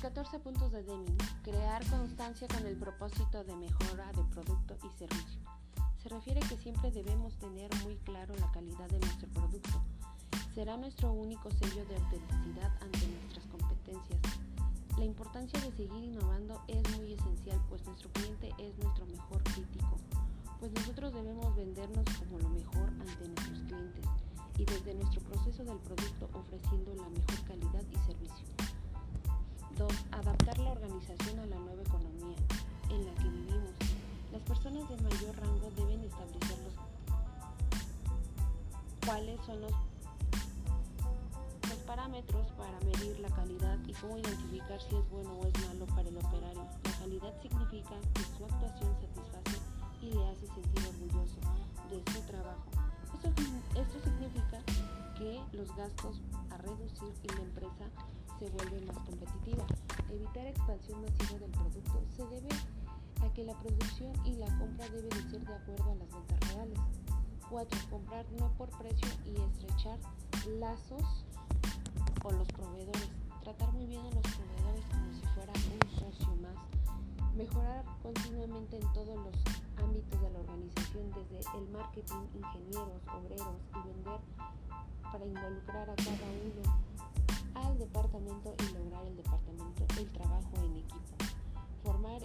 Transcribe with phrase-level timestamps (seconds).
[0.00, 1.18] 14 puntos de Deming.
[1.42, 5.40] Crear constancia con el propósito de mejora de producto y servicio.
[6.02, 9.82] Se refiere que siempre debemos tener muy claro la calidad de nuestro producto.
[10.54, 14.20] Será nuestro único sello de autenticidad ante nuestras competencias.
[14.96, 19.98] La importancia de seguir innovando es muy esencial, pues nuestro cliente es nuestro mejor crítico,
[20.60, 24.06] pues nosotros debemos vendernos como lo mejor ante nuestros clientes
[24.56, 27.19] y desde nuestro proceso del producto ofreciendo la mejor
[35.10, 36.74] mayor rango deben establecer los
[39.04, 39.72] cuáles son los,
[41.68, 45.86] los parámetros para medir la calidad y cómo identificar si es bueno o es malo
[45.86, 46.64] para el operario.
[46.84, 49.58] La calidad significa que su actuación satisface
[50.00, 51.40] y le hace sentir orgulloso
[51.90, 52.70] de su trabajo.
[53.14, 53.28] Esto,
[53.80, 54.62] esto significa
[55.18, 57.90] que los gastos a reducir y la empresa
[58.38, 59.66] se vuelve más competitiva.
[60.08, 62.48] Evitar expansión masiva del producto se debe
[63.22, 66.54] a que la producción y la compra deben de ser de acuerdo a las ventas
[66.54, 66.78] reales.
[67.48, 67.78] 4.
[67.90, 69.98] Comprar no por precio y estrechar
[70.58, 71.24] lazos
[72.22, 73.10] con los proveedores.
[73.42, 76.56] Tratar muy bien a los proveedores como si fuera un socio más.
[77.34, 79.34] Mejorar continuamente en todos los
[79.82, 84.20] ámbitos de la organización, desde el marketing, ingenieros, obreros y vender
[85.02, 86.80] para involucrar a cada uno
[87.54, 89.40] al departamento y lograr el departamento
[89.98, 91.16] el trabajo en equipo.
[91.82, 92.22] Formar,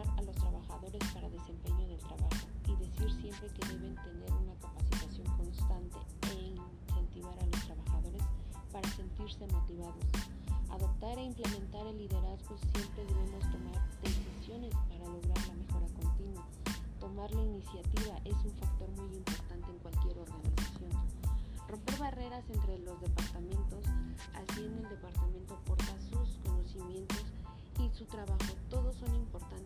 [0.00, 4.54] entrenar a los trabajadores para desempeño del trabajo y decir siempre que deben tener una
[4.60, 5.98] capacitación constante
[6.30, 6.54] e
[6.88, 8.22] incentivar a los trabajadores
[8.72, 10.04] para sentirse motivados.
[10.70, 16.46] Adoptar e implementar el liderazgo siempre debemos tomar decisiones para lograr la mejora continua.
[17.00, 20.92] Tomar la iniciativa es un factor muy importante en cualquier organización.
[21.68, 23.84] Romper barreras entre los departamentos
[24.34, 27.24] así en el departamento aporta sus conocimientos
[27.78, 28.54] y su trabajo.
[28.68, 29.59] Todos son importantes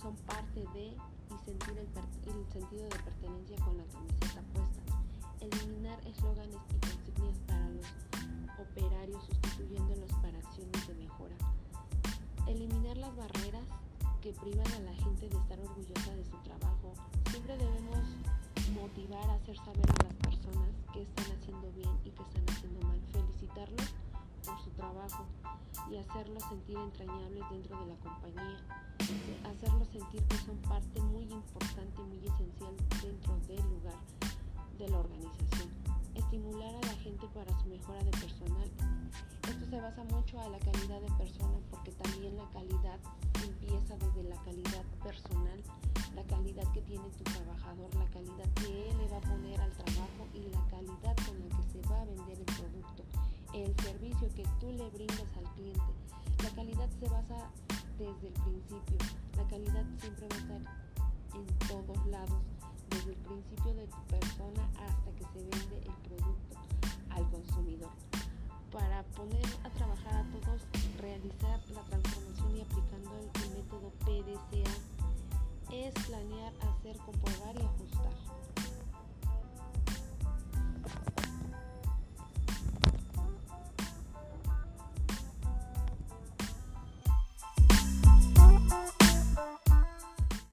[0.00, 1.88] son parte de y sentir el,
[2.52, 4.80] sentido de pertenencia con la camiseta puesta.
[5.40, 7.86] Eliminar eslóganes y consignias para los
[8.58, 11.36] operarios sustituyéndolos para acciones de mejora.
[12.46, 13.68] Eliminar las barreras
[14.22, 16.94] que privan a la gente de estar orgullosa de su trabajo.
[17.30, 18.04] Siempre debemos
[18.72, 22.88] motivar a hacer saber a las personas que están haciendo bien y que están haciendo
[22.88, 23.00] mal.
[23.12, 23.94] Felicitarlos
[24.44, 25.26] por su trabajo
[25.90, 28.58] y hacerlos sentir entrañables dentro de la compañía.
[29.44, 33.98] Hacerlos sentir que son parte muy importante, muy esencial dentro del lugar
[34.78, 35.68] de la organización.
[36.14, 38.70] Estimular a la gente para su mejora de personal.
[39.48, 42.98] Esto se basa mucho a la calidad de persona porque también la calidad
[43.44, 45.62] empieza desde la calidad personal,
[46.14, 49.72] la calidad que tiene tu trabajador, la calidad que él le va a poner al
[49.72, 50.89] trabajo y la calidad
[54.92, 55.92] brindas al cliente.
[56.42, 57.50] La calidad se basa
[57.98, 58.98] desde el principio,
[59.36, 60.62] la calidad siempre va a estar
[61.34, 62.42] en todos lados,
[62.90, 66.79] desde el principio de tu persona hasta que se vende el producto